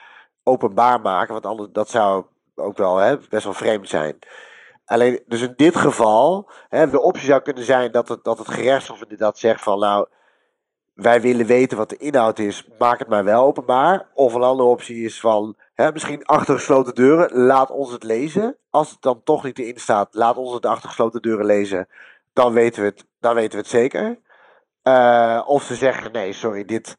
openbaar 0.42 1.00
maken, 1.00 1.32
want 1.32 1.46
anders, 1.46 1.68
dat 1.72 1.88
zou 1.88 2.24
ook 2.54 2.76
wel 2.76 2.96
hè, 2.96 3.16
best 3.28 3.44
wel 3.44 3.52
vreemd 3.52 3.88
zijn. 3.88 4.18
Alleen, 4.84 5.22
dus 5.26 5.40
in 5.40 5.52
dit 5.56 5.76
geval, 5.76 6.50
hè, 6.68 6.90
de 6.90 7.00
optie 7.00 7.26
zou 7.26 7.42
kunnen 7.42 7.64
zijn 7.64 7.92
dat 7.92 8.08
het, 8.08 8.24
dat 8.24 8.38
het 8.38 8.48
gerechtshof 8.48 9.02
inderdaad 9.02 9.38
zegt 9.38 9.62
van 9.62 9.78
nou, 9.78 10.06
wij 10.96 11.20
willen 11.20 11.46
weten 11.46 11.76
wat 11.76 11.88
de 11.88 11.96
inhoud 11.96 12.38
is, 12.38 12.68
maak 12.78 12.98
het 12.98 13.08
maar 13.08 13.24
wel 13.24 13.44
openbaar. 13.44 14.06
Of 14.14 14.34
een 14.34 14.42
andere 14.42 14.68
optie 14.68 15.04
is 15.04 15.20
van, 15.20 15.56
hè, 15.74 15.92
misschien 15.92 16.24
achter 16.24 16.54
gesloten 16.54 16.94
deuren, 16.94 17.38
laat 17.38 17.70
ons 17.70 17.92
het 17.92 18.02
lezen. 18.02 18.56
Als 18.70 18.90
het 18.90 19.02
dan 19.02 19.20
toch 19.24 19.44
niet 19.44 19.58
erin 19.58 19.80
staat, 19.80 20.14
laat 20.14 20.36
ons 20.36 20.52
het 20.52 20.66
achter 20.66 20.88
gesloten 20.88 21.22
deuren 21.22 21.46
lezen. 21.46 21.88
Dan 22.32 22.52
weten 22.52 22.82
we 22.82 22.88
het, 22.88 23.06
dan 23.20 23.34
weten 23.34 23.50
we 23.50 23.56
het 23.56 23.66
zeker. 23.66 24.18
Uh, 24.82 25.42
of 25.46 25.62
ze 25.62 25.74
zeggen, 25.74 26.12
nee, 26.12 26.32
sorry, 26.32 26.64
dit... 26.64 26.96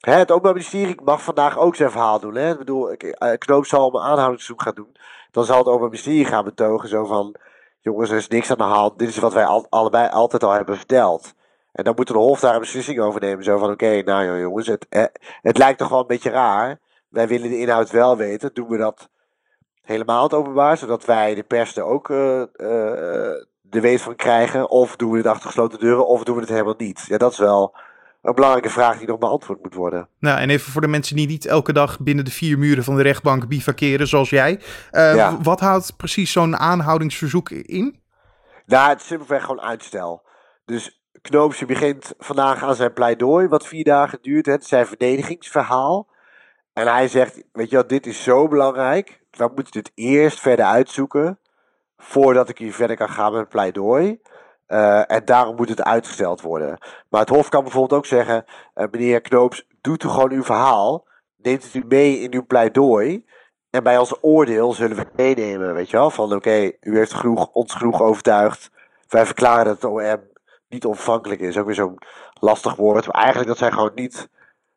Hè, 0.00 0.12
het 0.12 0.30
Openbaar 0.30 0.52
Ministerie 0.52 1.00
mag 1.04 1.22
vandaag 1.22 1.58
ook 1.58 1.76
zijn 1.76 1.90
verhaal 1.90 2.20
doen. 2.20 2.34
Hè? 2.34 2.52
Ik 2.52 2.58
bedoel, 2.58 2.90
eh, 2.90 3.38
Knoop 3.38 3.66
zal 3.66 3.94
een 3.94 4.02
aanhoudingszoek 4.02 4.62
gaan 4.62 4.74
doen. 4.74 4.96
Dan 5.30 5.44
zal 5.44 5.58
het 5.58 5.66
Openbaar 5.66 5.88
Ministerie 5.88 6.24
gaan 6.24 6.44
betogen, 6.44 6.88
zo 6.88 7.04
van... 7.04 7.34
Jongens, 7.80 8.10
er 8.10 8.16
is 8.16 8.28
niks 8.28 8.50
aan 8.50 8.56
de 8.56 8.62
hand. 8.62 8.98
Dit 8.98 9.08
is 9.08 9.18
wat 9.18 9.32
wij 9.32 9.44
al, 9.44 9.66
allebei 9.68 10.08
altijd 10.08 10.42
al 10.42 10.52
hebben 10.52 10.76
verteld. 10.76 11.34
En 11.76 11.84
dan 11.84 11.94
moet 11.96 12.06
de 12.06 12.14
Hof 12.14 12.40
daar 12.40 12.54
een 12.54 12.60
beslissing 12.60 13.00
over 13.00 13.20
nemen. 13.20 13.44
Zo 13.44 13.58
van, 13.58 13.70
oké, 13.70 13.84
okay, 13.84 14.00
nou 14.00 14.40
jongens, 14.40 14.66
het, 14.66 14.86
eh, 14.88 15.04
het 15.42 15.58
lijkt 15.58 15.78
toch 15.78 15.88
wel 15.88 16.00
een 16.00 16.06
beetje 16.06 16.30
raar. 16.30 16.78
Wij 17.08 17.28
willen 17.28 17.48
de 17.48 17.58
inhoud 17.58 17.90
wel 17.90 18.16
weten. 18.16 18.50
Doen 18.54 18.68
we 18.68 18.76
dat 18.76 19.08
helemaal 19.82 20.22
het 20.22 20.34
openbaar, 20.34 20.76
zodat 20.76 21.04
wij 21.04 21.34
de 21.34 21.42
pers 21.42 21.76
er 21.76 21.84
ook 21.84 22.08
uh, 22.08 22.38
uh, 22.38 22.46
de 23.60 23.80
weet 23.80 24.00
van 24.00 24.16
krijgen? 24.16 24.70
Of 24.70 24.96
doen 24.96 25.10
we 25.10 25.16
het 25.16 25.26
achter 25.26 25.46
gesloten 25.46 25.78
deuren, 25.78 26.06
of 26.06 26.24
doen 26.24 26.34
we 26.34 26.40
het 26.40 26.50
helemaal 26.50 26.74
niet? 26.76 27.04
Ja, 27.08 27.18
dat 27.18 27.32
is 27.32 27.38
wel 27.38 27.76
een 28.22 28.34
belangrijke 28.34 28.70
vraag 28.70 28.98
die 28.98 29.06
nog 29.06 29.18
beantwoord 29.18 29.62
moet 29.62 29.74
worden. 29.74 30.08
Nou, 30.18 30.38
en 30.38 30.50
even 30.50 30.72
voor 30.72 30.80
de 30.80 30.88
mensen 30.88 31.16
die 31.16 31.26
niet 31.26 31.46
elke 31.46 31.72
dag 31.72 32.00
binnen 32.00 32.24
de 32.24 32.30
vier 32.30 32.58
muren 32.58 32.84
van 32.84 32.96
de 32.96 33.02
rechtbank 33.02 33.48
bivakeren, 33.48 34.08
zoals 34.08 34.30
jij. 34.30 34.60
Uh, 34.92 35.14
ja. 35.14 35.38
Wat 35.42 35.60
houdt 35.60 35.96
precies 35.96 36.32
zo'n 36.32 36.56
aanhoudingsverzoek 36.56 37.50
in? 37.50 38.00
Nou, 38.66 38.88
het 38.88 39.00
is 39.00 39.06
simpelweg 39.06 39.40
gewoon 39.40 39.60
uitstel. 39.60 40.22
Dus 40.64 41.04
Knoopsje 41.20 41.66
begint 41.66 42.14
vandaag 42.18 42.62
aan 42.62 42.74
zijn 42.74 42.92
pleidooi, 42.92 43.48
wat 43.48 43.66
vier 43.66 43.84
dagen 43.84 44.18
duurt. 44.22 44.46
Het 44.46 44.66
zijn 44.66 44.86
verdedigingsverhaal. 44.86 46.06
En 46.72 46.86
hij 46.86 47.08
zegt, 47.08 47.42
weet 47.52 47.70
je 47.70 47.76
wat, 47.76 47.88
dit 47.88 48.06
is 48.06 48.22
zo 48.22 48.48
belangrijk. 48.48 49.20
We 49.30 49.50
moeten 49.54 49.72
dit 49.72 49.92
eerst 49.94 50.40
verder 50.40 50.64
uitzoeken. 50.64 51.38
Voordat 51.96 52.48
ik 52.48 52.58
hier 52.58 52.72
verder 52.72 52.96
kan 52.96 53.08
gaan 53.08 53.24
met 53.24 53.32
mijn 53.32 53.48
pleidooi. 53.48 54.20
Uh, 54.68 55.10
en 55.10 55.24
daarom 55.24 55.56
moet 55.56 55.68
het 55.68 55.82
uitgesteld 55.82 56.40
worden. 56.40 56.78
Maar 57.08 57.20
het 57.20 57.28
Hof 57.28 57.48
kan 57.48 57.62
bijvoorbeeld 57.62 57.98
ook 57.98 58.06
zeggen: 58.06 58.44
uh, 58.74 58.86
meneer 58.90 59.20
Knoops, 59.20 59.66
doet 59.80 60.02
u 60.04 60.08
gewoon 60.08 60.30
uw 60.30 60.42
verhaal. 60.42 61.06
Neemt 61.36 61.64
het 61.64 61.74
u 61.74 61.84
mee 61.88 62.18
in 62.18 62.34
uw 62.34 62.46
pleidooi. 62.46 63.24
En 63.70 63.82
bij 63.82 63.98
ons 63.98 64.14
oordeel 64.20 64.72
zullen 64.72 64.96
we 64.96 65.02
het 65.02 65.16
meenemen. 65.16 65.74
Weet 65.74 65.90
je 65.90 65.96
wel? 65.96 66.10
Van 66.10 66.34
oké, 66.34 66.72
u 66.80 66.96
heeft 66.96 67.24
ons 67.52 67.74
genoeg 67.74 68.02
overtuigd. 68.02 68.70
Wij 69.08 69.26
verklaren 69.26 69.64
dat 69.64 69.82
het 69.82 69.90
OM 69.90 70.20
niet 70.68 70.84
ontvankelijk 70.84 71.40
is. 71.40 71.56
Ook 71.56 71.66
weer 71.66 71.74
zo'n 71.74 71.98
lastig 72.40 72.74
woord. 72.74 73.06
Maar 73.06 73.22
eigenlijk 73.22 73.48
dat 73.48 73.58
zij 73.58 73.70
gewoon 73.70 73.92
niet 73.94 74.28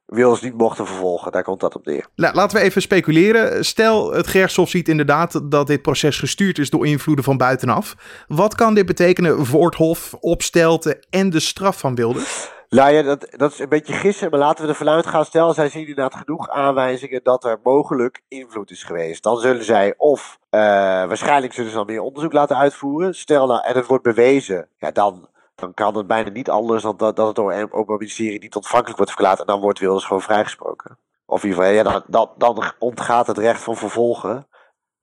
Wils 0.10 0.42
niet 0.42 0.58
mochten 0.58 0.86
vervolgen. 0.86 1.32
Daar 1.32 1.44
komt 1.44 1.60
dat 1.60 1.76
op 1.76 1.86
neer. 1.86 2.06
Laten 2.16 2.58
we 2.58 2.64
even 2.64 2.82
speculeren. 2.82 3.66
Stel, 3.66 4.14
het 4.14 4.28
gerechtshof 4.28 4.70
ziet 4.70 4.88
inderdaad 4.88 5.52
dat 5.52 5.68
dit 5.68 5.82
proces 5.82 6.20
gestuurd 6.20 6.58
is 6.58 6.70
door 6.70 6.86
invloeden 6.86 7.24
van 7.24 7.38
buitenaf. 7.38 7.96
Wat 8.28 8.56
kan 8.56 8.74
dit 8.74 8.86
betekenen 8.86 9.46
voor 9.46 9.66
het 9.66 9.76
hof, 9.76 10.14
opstelten 10.14 11.00
en 11.10 11.30
de 11.30 11.40
straf 11.40 11.80
van 11.80 11.96
Wilders? 11.96 12.52
Nou 12.70 12.92
ja, 12.92 13.02
dat, 13.02 13.28
dat 13.38 13.52
is 13.52 13.60
een 13.60 13.70
beetje 13.70 13.94
gissen, 13.94 14.30
maar 14.30 14.40
laten 14.40 14.64
we 14.64 14.70
ervan 14.70 14.90
uitgaan. 14.90 15.26
Stel, 15.26 15.54
zij 15.54 15.70
zien 15.70 15.88
inderdaad 15.88 16.16
genoeg 16.16 16.50
aanwijzingen 16.50 17.24
dat 17.24 17.44
er 17.44 17.60
mogelijk 17.64 18.22
invloed 18.28 18.72
is 18.72 18.84
geweest. 18.84 19.24
Dan 19.24 19.38
zullen 19.38 19.64
zij 19.64 19.94
of, 19.98 20.40
uh, 20.52 20.60
waarschijnlijk 20.60 21.54
zullen 21.54 21.70
ze 21.70 21.76
dan 21.76 21.86
meer 21.86 22.02
onderzoek 22.02 22.34
laten 22.34 22.58
uitvoeren. 22.58 23.16
Stel 23.16 23.48
nou, 23.48 23.64
en 23.66 23.76
het 23.76 23.86
wordt 23.86 24.04
bewezen, 24.04 24.68
ja, 24.78 24.92
dan, 24.92 25.28
dan 25.60 25.74
kan 25.74 25.98
het 25.98 26.08
bijna 26.08 26.30
niet 26.30 26.50
anders 26.50 26.84
dan 26.84 26.98
dat, 26.98 27.16
dat 27.16 27.28
het 27.28 27.36
door 27.36 27.54
een 27.54 27.72
Openbaar 27.72 27.98
Ministerie 27.98 28.40
niet 28.40 28.56
ontvankelijk 28.56 28.98
wordt 28.98 29.12
verklaard. 29.12 29.40
En 29.40 29.46
dan 29.46 29.60
wordt 29.60 29.80
Wilders 29.80 30.06
gewoon 30.06 30.22
vrijgesproken. 30.22 30.98
Of 31.26 31.44
in 31.44 31.50
ieder 31.50 31.64
geval, 31.64 31.78
ja, 31.78 32.04
dan, 32.08 32.32
dan, 32.38 32.64
ontgaat 32.80 33.28
het 33.28 33.38
recht 33.38 33.62
van 33.62 33.76
vervolgen. 33.76 34.48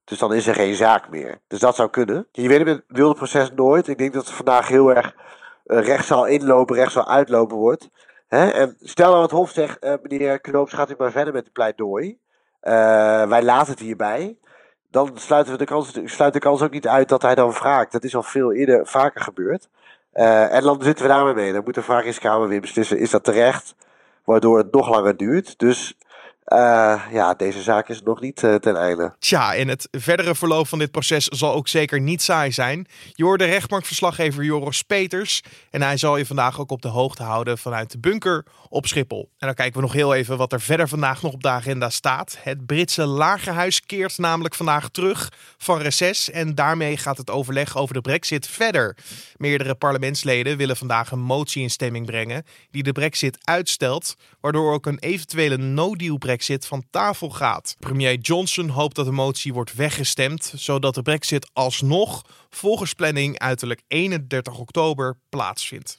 Dus 0.03 0.19
dan 0.19 0.33
is 0.33 0.47
er 0.47 0.53
geen 0.53 0.75
zaak 0.75 1.09
meer. 1.09 1.41
Dus 1.47 1.59
dat 1.59 1.75
zou 1.75 1.89
kunnen. 1.89 2.27
Je 2.31 2.47
weet 2.47 2.57
het 2.57 2.83
met 2.87 2.97
het 2.97 3.15
proces 3.15 3.51
nooit. 3.51 3.87
Ik 3.87 3.97
denk 3.97 4.13
dat 4.13 4.25
het 4.25 4.35
vandaag 4.35 4.67
heel 4.67 4.93
erg 4.93 5.15
uh, 5.65 5.85
rechts 5.85 6.07
zal 6.07 6.25
inlopen, 6.25 6.75
rechts 6.75 6.93
zal 6.93 7.07
uitlopen 7.07 7.57
wordt. 7.57 7.89
Hè? 8.27 8.49
En 8.49 8.77
stel 8.79 9.09
nou 9.09 9.21
het 9.21 9.31
Hof 9.31 9.49
zegt, 9.49 9.83
uh, 9.83 9.93
meneer 10.01 10.39
Knoops, 10.39 10.73
gaat 10.73 10.91
u 10.91 10.95
maar 10.97 11.11
verder 11.11 11.33
met 11.33 11.45
de 11.45 11.51
pleidooi. 11.51 12.07
Uh, 12.61 13.27
wij 13.27 13.43
laten 13.43 13.71
het 13.71 13.79
hierbij. 13.79 14.37
Dan 14.89 15.11
sluiten 15.13 15.51
we 15.51 15.57
de 15.57 15.65
kans, 15.65 15.99
sluit 16.03 16.33
de 16.33 16.39
kans 16.39 16.61
ook 16.61 16.71
niet 16.71 16.87
uit 16.87 17.09
dat 17.09 17.21
hij 17.21 17.35
dan 17.35 17.51
wraakt. 17.51 17.91
Dat 17.91 18.03
is 18.03 18.15
al 18.15 18.23
veel 18.23 18.53
eerder 18.53 18.87
vaker 18.87 19.21
gebeurd. 19.21 19.69
En 20.17 20.61
dan 20.61 20.81
zitten 20.81 21.05
we 21.05 21.11
daarmee 21.11 21.33
mee. 21.33 21.53
Dan 21.53 21.63
moet 21.63 21.75
de 21.75 21.81
Vragingskamer 21.81 22.47
weer 22.47 22.61
beslissen, 22.61 22.99
is 22.99 23.09
dat 23.09 23.23
terecht? 23.23 23.75
Waardoor 24.23 24.57
het 24.57 24.71
nog 24.71 24.89
langer 24.89 25.17
duurt. 25.17 25.59
Dus 25.59 25.97
uh, 26.53 27.01
ja, 27.11 27.33
deze 27.33 27.61
zaak 27.61 27.89
is 27.89 28.01
nog 28.01 28.21
niet 28.21 28.41
uh, 28.41 28.55
ten 28.55 28.75
einde. 28.75 29.13
Tja, 29.19 29.55
en 29.55 29.67
het 29.67 29.87
verdere 29.91 30.35
verloop 30.35 30.67
van 30.67 30.79
dit 30.79 30.91
proces 30.91 31.25
zal 31.25 31.53
ook 31.53 31.67
zeker 31.67 32.01
niet 32.01 32.21
saai 32.21 32.51
zijn. 32.51 32.87
Je 33.13 33.23
hoort 33.23 33.39
de 33.39 33.45
rechtbankverslaggever 33.45 34.43
Joris 34.43 34.81
Peters. 34.81 35.41
En 35.71 35.81
hij 35.81 35.97
zal 35.97 36.17
je 36.17 36.25
vandaag 36.25 36.59
ook 36.59 36.71
op 36.71 36.81
de 36.81 36.87
hoogte 36.87 37.23
houden 37.23 37.57
vanuit 37.57 37.91
de 37.91 37.99
bunker 37.99 38.45
op 38.69 38.85
Schiphol. 38.85 39.29
En 39.37 39.47
dan 39.47 39.55
kijken 39.55 39.75
we 39.75 39.81
nog 39.81 39.93
heel 39.93 40.13
even 40.13 40.37
wat 40.37 40.53
er 40.53 40.61
verder 40.61 40.87
vandaag 40.87 41.21
nog 41.21 41.33
op 41.33 41.43
de 41.43 41.49
agenda 41.49 41.89
staat. 41.89 42.37
Het 42.39 42.65
Britse 42.65 43.05
lagerhuis 43.05 43.85
keert 43.85 44.17
namelijk 44.17 44.55
vandaag 44.55 44.89
terug 44.89 45.31
van 45.57 45.81
reces. 45.81 46.31
En 46.31 46.55
daarmee 46.55 46.97
gaat 46.97 47.17
het 47.17 47.29
overleg 47.29 47.77
over 47.77 47.93
de 47.93 48.01
brexit 48.01 48.47
verder. 48.47 48.97
Meerdere 49.37 49.75
parlementsleden 49.75 50.57
willen 50.57 50.77
vandaag 50.77 51.11
een 51.11 51.19
motie 51.19 51.61
in 51.61 51.69
stemming 51.69 52.05
brengen 52.05 52.45
die 52.71 52.83
de 52.83 52.91
brexit 52.91 53.37
uitstelt. 53.43 54.15
Waardoor 54.41 54.73
ook 54.73 54.85
een 54.85 54.99
eventuele 54.99 55.57
no-deal 55.57 56.17
brexit 56.17 56.35
brexit 56.37 56.67
van 56.67 56.83
tafel 56.89 57.29
gaat. 57.29 57.75
Premier 57.79 58.15
Johnson 58.15 58.69
hoopt 58.69 58.95
dat 58.95 59.05
de 59.05 59.11
motie 59.11 59.53
wordt 59.53 59.73
weggestemd, 59.73 60.53
zodat 60.55 60.95
de 60.95 61.01
brexit 61.01 61.49
alsnog 61.53 62.25
volgens 62.49 62.93
planning 62.93 63.39
uiterlijk 63.39 63.81
31 63.87 64.57
oktober 64.57 65.17
plaatsvindt. 65.29 65.95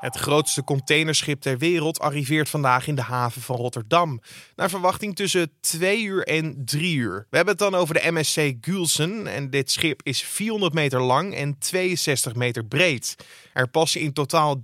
Het 0.00 0.16
grootste 0.16 0.64
containerschip 0.64 1.40
ter 1.40 1.58
wereld 1.58 2.00
arriveert 2.00 2.48
vandaag 2.48 2.86
in 2.86 2.94
de 2.94 3.02
haven 3.02 3.42
van 3.42 3.56
Rotterdam. 3.56 4.20
Naar 4.56 4.70
verwachting 4.70 5.16
tussen 5.16 5.50
2 5.60 6.02
uur 6.02 6.22
en 6.22 6.62
3 6.64 6.96
uur. 6.96 7.26
We 7.30 7.36
hebben 7.36 7.54
het 7.54 7.62
dan 7.62 7.74
over 7.74 7.94
de 7.94 8.10
MSC 8.10 8.52
Gulsen. 8.60 9.26
En 9.26 9.50
dit 9.50 9.70
schip 9.70 10.00
is 10.02 10.22
400 10.22 10.74
meter 10.74 11.00
lang 11.00 11.34
en 11.34 11.58
62 11.58 12.34
meter 12.34 12.64
breed. 12.64 13.16
Er 13.52 13.68
passen 13.68 14.00
in 14.00 14.12
totaal 14.12 14.56
23.756 14.56 14.60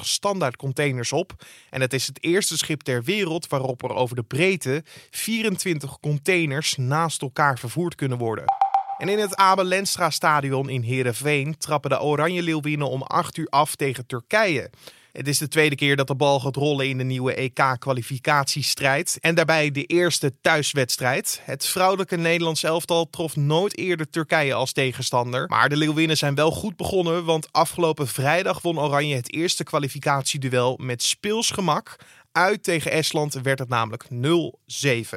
standaard 0.00 0.56
containers 0.56 1.12
op. 1.12 1.44
En 1.70 1.80
het 1.80 1.92
is 1.92 2.06
het 2.06 2.24
eerste 2.24 2.56
schip 2.56 2.80
ter 2.80 3.02
wereld 3.02 3.46
waarop 3.46 3.82
er 3.82 3.94
over 3.94 4.16
de 4.16 4.22
breedte 4.22 4.82
24 5.10 6.00
containers 6.00 6.76
naast 6.76 7.22
elkaar 7.22 7.58
vervoerd 7.58 7.94
kunnen 7.94 8.18
worden. 8.18 8.63
En 8.98 9.08
in 9.08 9.18
het 9.18 9.36
Abel 9.36 9.64
Lenstra 9.64 10.10
stadion 10.10 10.68
in 10.68 10.82
Heerenveen 10.82 11.58
trappen 11.58 11.90
de 11.90 12.00
Oranje 12.00 12.42
Leeuwinnen 12.42 12.88
om 12.88 13.02
8 13.02 13.36
uur 13.36 13.46
af 13.48 13.74
tegen 13.74 14.06
Turkije. 14.06 14.70
Het 15.12 15.28
is 15.28 15.38
de 15.38 15.48
tweede 15.48 15.74
keer 15.74 15.96
dat 15.96 16.06
de 16.06 16.14
bal 16.14 16.40
gaat 16.40 16.56
rollen 16.56 16.88
in 16.88 16.98
de 16.98 17.04
nieuwe 17.04 17.34
EK-kwalificatiestrijd. 17.34 19.18
En 19.20 19.34
daarbij 19.34 19.70
de 19.70 19.84
eerste 19.84 20.32
thuiswedstrijd. 20.40 21.40
Het 21.44 21.66
vrouwelijke 21.66 22.16
Nederlands 22.16 22.62
elftal 22.62 23.10
trof 23.10 23.36
nooit 23.36 23.78
eerder 23.78 24.10
Turkije 24.10 24.54
als 24.54 24.72
tegenstander. 24.72 25.48
Maar 25.48 25.68
de 25.68 25.76
Leeuwinnen 25.76 26.16
zijn 26.16 26.34
wel 26.34 26.50
goed 26.50 26.76
begonnen, 26.76 27.24
want 27.24 27.52
afgelopen 27.52 28.08
vrijdag 28.08 28.62
won 28.62 28.80
Oranje 28.80 29.14
het 29.14 29.32
eerste 29.32 29.64
kwalificatieduel 29.64 30.78
met 30.82 31.02
speelsgemak 31.02 31.96
uit 32.34 32.62
tegen 32.62 32.90
Estland 32.90 33.34
werd 33.42 33.58
het 33.58 33.68
namelijk 33.68 34.04
0-7. 34.04 34.08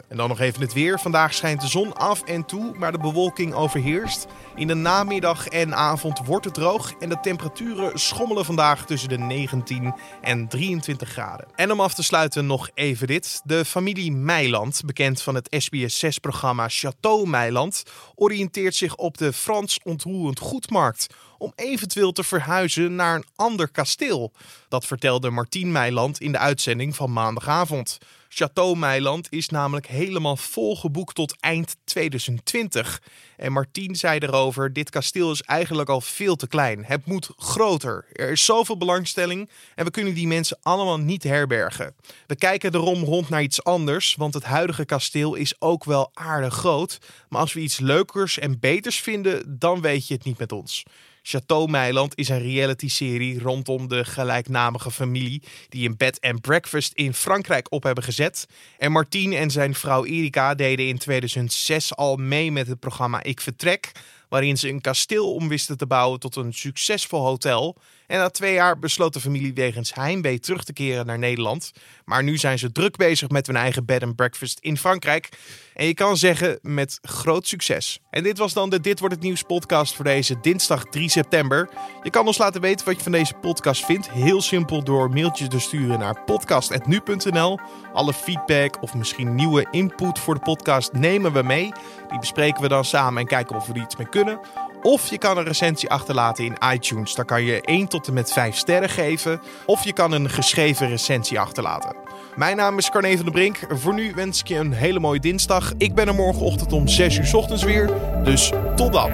En 0.07 0.17
dan 0.17 0.29
nog 0.29 0.39
even 0.39 0.61
het 0.61 0.73
weer. 0.73 0.99
Vandaag 0.99 1.33
schijnt 1.33 1.61
de 1.61 1.67
zon 1.67 1.93
af 1.93 2.23
en 2.23 2.45
toe, 2.45 2.73
maar 2.77 2.91
de 2.91 2.97
bewolking 2.97 3.53
overheerst. 3.53 4.25
In 4.55 4.67
de 4.67 4.73
namiddag 4.73 5.47
en 5.47 5.75
avond 5.75 6.25
wordt 6.25 6.45
het 6.45 6.53
droog 6.53 6.93
en 6.99 7.09
de 7.09 7.19
temperaturen 7.19 7.99
schommelen 7.99 8.45
vandaag 8.45 8.85
tussen 8.85 9.09
de 9.09 9.17
19 9.17 9.95
en 10.21 10.47
23 10.47 11.09
graden. 11.09 11.47
En 11.55 11.71
om 11.71 11.79
af 11.79 11.93
te 11.93 12.03
sluiten 12.03 12.45
nog 12.45 12.69
even 12.73 13.07
dit. 13.07 13.41
De 13.43 13.65
familie 13.65 14.11
Meiland, 14.11 14.81
bekend 14.85 15.21
van 15.21 15.35
het 15.35 15.63
SBS6-programma 15.65 16.69
Chateau 16.69 17.27
Meiland, 17.27 17.83
oriënteert 18.15 18.75
zich 18.75 18.95
op 18.95 19.17
de 19.17 19.33
Frans 19.33 19.79
ontroerend 19.83 20.39
goedmarkt 20.39 21.07
om 21.37 21.51
eventueel 21.55 22.11
te 22.11 22.23
verhuizen 22.23 22.95
naar 22.95 23.15
een 23.15 23.25
ander 23.35 23.69
kasteel. 23.69 24.31
Dat 24.69 24.85
vertelde 24.85 25.29
Martien 25.29 25.71
Meiland 25.71 26.21
in 26.21 26.31
de 26.31 26.37
uitzending 26.37 26.95
van 26.95 27.06
maandagavond. 27.07 27.97
Chateau 28.29 28.77
Meiland 28.77 29.27
is 29.29 29.49
namelijk 29.49 29.87
helemaal 29.87 30.37
volgeboekt 30.37 31.15
tot 31.15 31.39
eind 31.39 31.75
2020. 31.83 33.01
En 33.37 33.51
Martien 33.51 33.95
zei 33.95 34.19
erover: 34.19 34.73
Dit 34.73 34.89
kasteel 34.89 35.31
is 35.31 35.41
eigenlijk 35.41 35.89
al 35.89 36.01
veel 36.01 36.35
te 36.35 36.47
klein. 36.47 36.85
Het 36.85 37.05
moet 37.05 37.29
groter. 37.37 38.05
Er 38.13 38.29
is 38.29 38.45
zoveel 38.45 38.77
belangstelling 38.77 39.49
en 39.75 39.85
we 39.85 39.91
kunnen 39.91 40.13
die 40.13 40.27
mensen 40.27 40.57
allemaal 40.61 40.99
niet 40.99 41.23
herbergen. 41.23 41.95
We 42.27 42.35
kijken 42.35 42.73
erom 42.73 43.03
rond 43.03 43.29
naar 43.29 43.41
iets 43.41 43.63
anders, 43.63 44.15
want 44.15 44.33
het 44.33 44.43
huidige 44.43 44.85
kasteel 44.85 45.35
is 45.35 45.61
ook 45.61 45.83
wel 45.83 46.11
aardig 46.13 46.53
groot. 46.53 46.97
Maar 47.29 47.41
als 47.41 47.53
we 47.53 47.59
iets 47.59 47.79
leukers 47.79 48.39
en 48.39 48.59
beters 48.59 48.99
vinden, 48.99 49.59
dan 49.59 49.81
weet 49.81 50.07
je 50.07 50.13
het 50.13 50.23
niet 50.23 50.37
met 50.37 50.51
ons. 50.51 50.83
Chateau 51.29 51.67
Meiland 51.69 52.17
is 52.17 52.29
een 52.29 52.41
reality-serie 52.41 53.39
rondom 53.39 53.87
de 53.87 54.05
gelijknamige 54.05 54.91
familie 54.91 55.41
die 55.69 55.89
een 55.89 55.97
bed 55.97 56.21
and 56.21 56.41
breakfast 56.41 56.93
in 56.93 57.13
Frankrijk 57.13 57.71
op 57.71 57.83
hebben 57.83 58.03
gezet. 58.03 58.47
En 58.77 58.91
Martien 58.91 59.33
en 59.33 59.51
zijn 59.51 59.75
vrouw 59.75 60.05
Erika 60.05 60.55
deden 60.55 60.87
in 60.87 60.97
2006 60.97 61.95
al 61.95 62.15
mee 62.15 62.51
met 62.51 62.67
het 62.67 62.79
programma 62.79 63.23
Ik 63.23 63.41
Vertrek, 63.41 63.91
waarin 64.29 64.57
ze 64.57 64.69
een 64.69 64.81
kasteel 64.81 65.33
om 65.33 65.47
wisten 65.47 65.77
te 65.77 65.87
bouwen 65.87 66.19
tot 66.19 66.35
een 66.35 66.53
succesvol 66.53 67.25
hotel. 67.25 67.77
En 68.07 68.17
na 68.17 68.29
twee 68.29 68.53
jaar 68.53 68.79
besloot 68.79 69.13
de 69.13 69.19
familie 69.19 69.53
wegens 69.53 69.93
heimwee 69.93 70.39
terug 70.39 70.63
te 70.63 70.73
keren 70.73 71.05
naar 71.05 71.19
Nederland. 71.19 71.71
Maar 72.05 72.23
nu 72.23 72.37
zijn 72.37 72.59
ze 72.59 72.71
druk 72.71 72.95
bezig 72.95 73.29
met 73.29 73.47
hun 73.47 73.55
eigen 73.55 73.85
bed 73.85 74.03
and 74.03 74.15
breakfast 74.15 74.59
in 74.59 74.77
Frankrijk. 74.77 75.29
En 75.73 75.85
je 75.85 75.93
kan 75.93 76.17
zeggen 76.17 76.59
met 76.61 76.99
groot 77.01 77.47
succes. 77.47 77.99
En 78.09 78.23
dit 78.23 78.37
was 78.37 78.53
dan 78.53 78.69
de 78.69 78.79
Dit 78.79 78.99
wordt 78.99 79.15
het 79.15 79.23
nieuws 79.23 79.41
podcast 79.41 79.95
voor 79.95 80.05
deze 80.05 80.39
dinsdag 80.41 80.83
3 80.83 81.09
september. 81.09 81.69
Je 82.03 82.09
kan 82.09 82.27
ons 82.27 82.37
laten 82.37 82.61
weten 82.61 82.85
wat 82.85 82.95
je 82.95 83.03
van 83.03 83.11
deze 83.11 83.33
podcast 83.33 83.85
vindt. 83.85 84.11
Heel 84.11 84.41
simpel 84.41 84.83
door 84.83 85.09
mailtjes 85.09 85.47
te 85.47 85.59
sturen 85.59 85.99
naar 85.99 86.23
podcast.nu.nl. 86.23 87.59
Alle 87.93 88.13
feedback 88.13 88.81
of 88.81 88.93
misschien 88.93 89.35
nieuwe 89.35 89.67
input 89.71 90.19
voor 90.19 90.33
de 90.33 90.41
podcast 90.41 90.93
nemen 90.93 91.33
we 91.33 91.41
mee. 91.41 91.71
Die 92.09 92.19
bespreken 92.19 92.61
we 92.61 92.67
dan 92.67 92.85
samen 92.85 93.21
en 93.21 93.27
kijken 93.27 93.55
of 93.55 93.67
we 93.67 93.73
er 93.73 93.81
iets 93.81 93.95
mee 93.95 94.09
kunnen. 94.09 94.39
Of 94.81 95.09
je 95.09 95.17
kan 95.17 95.37
een 95.37 95.43
recensie 95.43 95.89
achterlaten 95.89 96.45
in 96.45 96.57
iTunes. 96.73 97.15
Daar 97.15 97.25
kan 97.25 97.43
je 97.43 97.61
1 97.61 97.87
tot 97.87 98.07
en 98.07 98.13
met 98.13 98.33
5 98.33 98.55
sterren 98.55 98.89
geven. 98.89 99.41
Of 99.65 99.83
je 99.83 99.93
kan 99.93 100.11
een 100.11 100.29
geschreven 100.29 100.89
recensie 100.89 101.39
achterlaten. 101.39 101.95
Mijn 102.35 102.57
naam 102.57 102.77
is 102.77 102.89
Carne 102.89 103.15
van 103.15 103.25
der 103.25 103.33
Brink. 103.33 103.59
Voor 103.69 103.93
nu 103.93 104.11
wens 104.15 104.39
ik 104.39 104.47
je 104.47 104.55
een 104.55 104.73
hele 104.73 104.99
mooie 104.99 105.19
dinsdag. 105.19 105.73
Ik 105.77 105.95
ben 105.95 106.07
er 106.07 106.15
morgenochtend 106.15 106.73
om 106.73 106.87
6 106.87 107.17
uur 107.17 107.35
ochtends 107.35 107.63
weer. 107.63 107.89
Dus 108.23 108.51
tot 108.75 108.93
dan. 108.93 109.11